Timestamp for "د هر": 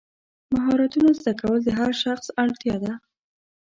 1.63-1.91